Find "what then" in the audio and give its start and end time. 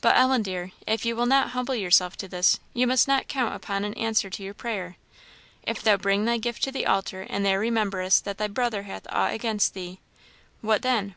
10.62-11.14